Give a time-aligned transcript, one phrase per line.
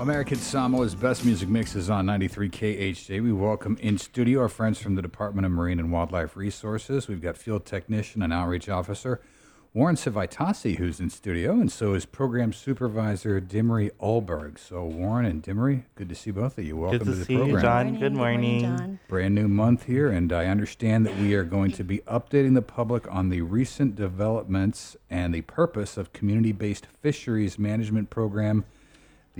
[0.00, 3.22] American Samoa's best music mix is on 93 KHJ.
[3.22, 7.06] We welcome in studio our friends from the Department of Marine and Wildlife Resources.
[7.06, 9.20] We've got field technician and outreach officer
[9.74, 14.58] Warren Civitas, who's in studio, and so is program supervisor Dimery Alberg.
[14.58, 16.78] So, Warren and Dimery, good to see both of you.
[16.78, 17.54] Welcome Good to, the see program.
[17.56, 17.98] you, John.
[18.00, 18.60] Good morning.
[18.62, 19.00] John.
[19.06, 22.62] Brand new month here, and I understand that we are going to be updating the
[22.62, 28.64] public on the recent developments and the purpose of community based fisheries management program,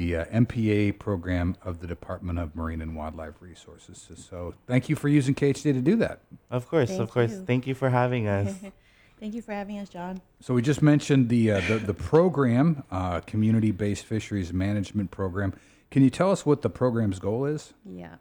[0.00, 4.06] the uh, MPA program of the Department of Marine and Wildlife Resources.
[4.08, 6.20] So, so thank you for using KHJ to do that.
[6.50, 7.32] Of course, Thank of course.
[7.32, 7.44] you.
[7.44, 8.54] Thank you for having us.
[9.20, 10.22] Thank you for having us, John.
[10.40, 15.52] So we just mentioned the uh, the, the program, uh, community based fisheries management program.
[15.90, 17.74] Can you tell us what the program's goal is?
[17.84, 18.14] Yeah.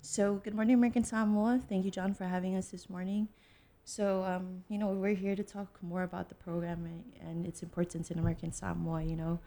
[0.00, 1.60] So, good morning, American Samoa.
[1.68, 3.28] Thank you, John, for having us this morning.
[3.84, 7.62] So, um, you know, we're here to talk more about the program and, and its
[7.62, 9.04] importance in American Samoa.
[9.04, 9.38] You know,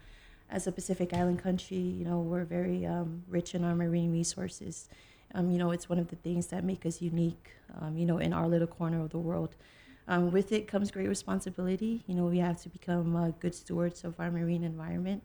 [0.50, 4.88] as a Pacific Island country, you know, we're very um, rich in our marine resources.
[5.34, 8.18] Um, you know, it's one of the things that make us unique, um, you know,
[8.18, 9.56] in our little corner of the world.
[10.08, 12.04] Um, with it comes great responsibility.
[12.06, 15.24] You know, we have to become uh, good stewards of our marine environment.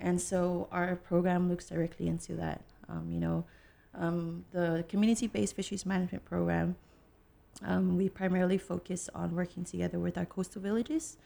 [0.00, 2.62] And so our program looks directly into that.
[2.88, 3.44] Um, you know,
[3.94, 6.76] um, the community based fisheries management program,
[7.62, 11.18] we primarily focus on working together with our coastal villages,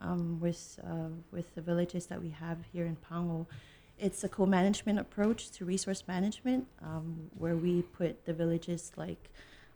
[0.00, 3.46] um, with, uh, with the villages that we have here in Pango.
[3.98, 9.30] It's a co management approach to resource management um, where we put the villages like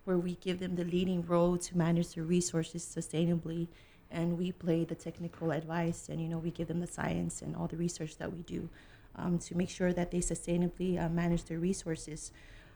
[0.05, 3.69] where we give them the leading role to manage their resources sustainably.
[4.11, 7.55] And we play the technical advice and you know we give them the science and
[7.55, 8.69] all the research that we do
[9.17, 12.33] um, to make sure that they sustainably uh, manage their resources.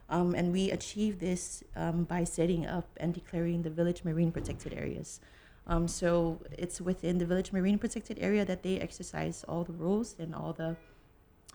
[0.08, 4.74] Um, and we achieve this um, by setting up and declaring the village marine protected
[4.74, 5.20] areas
[5.66, 10.16] um, so it's within the village marine protected area that they exercise all the rules
[10.18, 10.76] and all the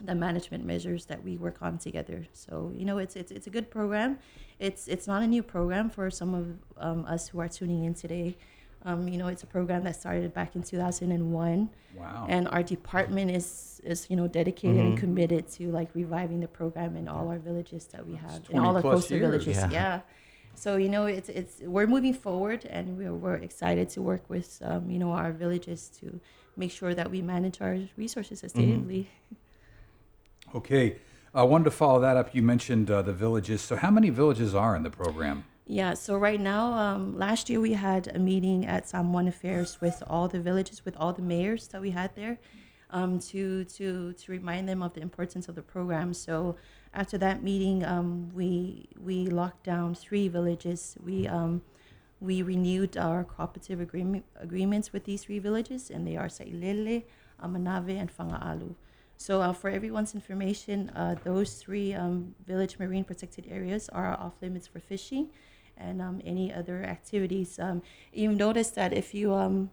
[0.02, 2.26] the management measures that we work on together.
[2.32, 4.18] So you know, it's it's it's a good program.
[4.58, 6.46] It's it's not a new program for some of
[6.78, 8.38] um, us who are tuning in today.
[8.86, 12.28] Um, you know, it's a program that started back in 2001, Wow.
[12.30, 16.96] and our department is is you know dedicated and committed to like reviving the program
[16.96, 19.30] in all our villages that we have in all our coastal years.
[19.30, 19.58] villages.
[19.58, 19.70] Yeah.
[19.72, 20.00] Yeah.
[20.60, 24.62] So you know, it's it's we're moving forward, and we're we're excited to work with
[24.62, 26.20] um, you know our villages to
[26.58, 29.06] make sure that we manage our resources sustainably.
[30.54, 30.98] Okay.
[31.34, 32.34] I wanted to follow that up.
[32.36, 33.62] You mentioned uh, the villages.
[33.62, 35.46] So, how many villages are in the program?
[35.66, 40.02] Yeah, so right now, um, last year we had a meeting at Samoan Affairs with
[40.08, 42.40] all the villages, with all the mayors that we had there,
[42.92, 46.14] um, to to to remind them of the importance of the program.
[46.14, 46.56] So
[46.94, 50.98] after that meeting, um, we we locked down three villages.
[51.04, 51.62] We um,
[52.20, 57.04] we renewed our cooperative agreement agreements with these three villages, and they are Sailele,
[57.44, 58.76] Amanave, and Fagaalu.
[59.18, 64.34] So uh, for everyone's information, uh, those three um, village marine protected areas are off
[64.42, 65.30] limits for fishing
[65.78, 67.60] and um, any other activities.
[67.60, 67.82] Um,
[68.14, 69.72] you notice that if you um,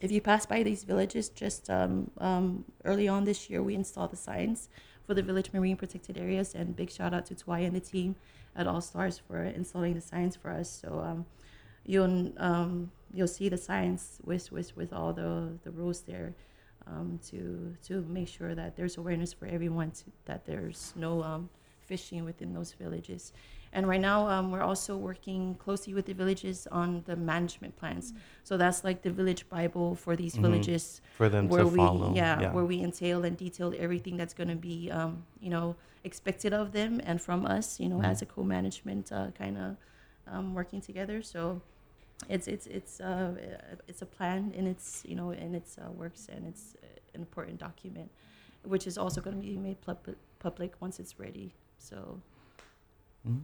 [0.00, 4.10] if you pass by these villages, just um, um, early on this year, we installed
[4.12, 4.68] the signs
[5.06, 6.54] for the village marine protected areas.
[6.54, 8.16] And big shout out to Twai and the team
[8.54, 10.70] at All Stars for installing the signs for us.
[10.70, 11.26] So um,
[11.84, 16.34] you'll um, you'll see the signs with with, with all the, the rules there.
[16.86, 21.50] Um, to to make sure that there's awareness for everyone to, that there's no um,
[21.80, 23.32] fishing within those villages.
[23.72, 28.12] And right now, um, we're also working closely with the villages on the management plans.
[28.44, 32.14] So that's like the village Bible for these villages, For them where to we follow.
[32.14, 36.52] yeah, where we entail and detail everything that's going to be um, you know expected
[36.52, 39.76] of them and from us, you know, as a co-management uh, kind of
[40.32, 41.22] um, working together.
[41.22, 41.60] So
[42.28, 43.32] it's it's it's uh,
[43.86, 46.74] it's a plan and it's you know and it's uh, works and it's
[47.14, 48.10] an important document,
[48.64, 51.52] which is also going to be made pub- public once it's ready.
[51.78, 52.20] So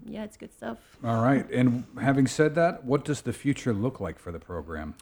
[0.07, 0.79] yeah, it's good stuff.
[1.05, 1.49] All right.
[1.51, 4.95] And having said that, what does the future look like for the program?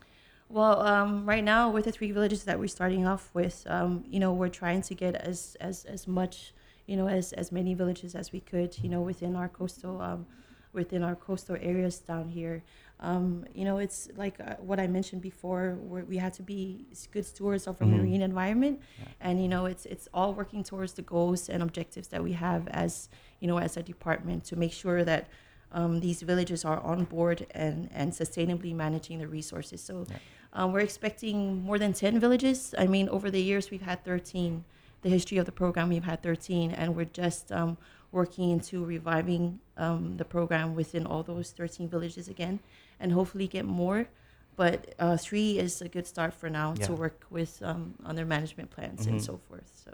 [0.49, 4.21] Well, um, right now with the three villages that we're starting off with, um, you
[4.21, 6.53] know, we're trying to get as as as much,
[6.87, 10.27] you know, as as many villages as we could, you know, within our coastal, um,
[10.73, 12.63] within our coastal areas down here.
[13.01, 16.87] Um, you know, it's like uh, what I mentioned before, where we had to be
[17.11, 18.81] good stewards of our marine environment,
[19.21, 22.69] and you know, it's it's all working towards the goals and objectives that we have
[22.69, 23.09] as
[23.41, 25.29] you know as a department to make sure that
[25.73, 29.83] um, these villages are on board and, and sustainably managing the resources.
[29.83, 30.07] So
[30.53, 32.75] um, we're expecting more than 10 villages.
[32.79, 34.65] I mean, over the years, we've had 13.
[35.03, 37.77] The history of the program, we've had 13, and we're just um,
[38.13, 42.61] working into reviving um, the program within all those 13 villages again,
[43.01, 44.07] and hopefully get more.
[44.55, 46.87] But uh, three is a good start for now Yeah.
[46.87, 49.13] to work with um, on their management plans Mhm.
[49.13, 49.71] and so forth.
[49.85, 49.93] So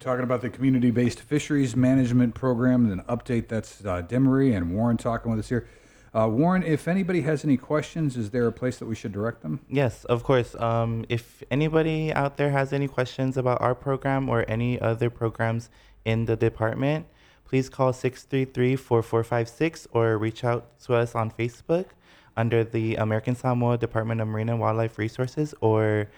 [0.00, 3.48] talking about the community-based fisheries management program, and an update.
[3.48, 5.66] That's uh, Demery and Warren talking with us here.
[6.12, 9.42] Uh, Warren, if anybody has any questions, is there a place that we should direct
[9.42, 9.60] them?
[9.68, 10.54] Yes, of course.
[10.56, 15.68] Um, if anybody out there has any questions about our program or any other programs
[16.04, 17.06] in the department,
[17.48, 21.86] please call 633-4456 or reach out to us on Facebook
[22.36, 26.08] under the American Samoa Department of Marine and Wildlife Resources or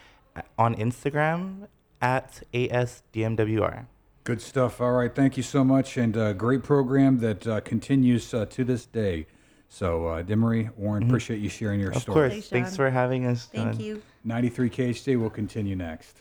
[0.59, 1.69] on Instagram
[2.01, 3.87] at ASDMWR.
[4.25, 4.81] Good stuff.
[4.81, 8.65] All right, thank you so much, and uh, great program that uh, continues uh, to
[8.65, 9.27] this day.
[9.71, 12.27] So, uh, Demery, Warren, appreciate you sharing your Of story.
[12.27, 12.33] Of course.
[12.33, 13.47] Thanks, Thanks for having us.
[13.47, 13.81] Thank John.
[13.81, 14.03] you.
[14.25, 16.19] 93 KHJ will continue next.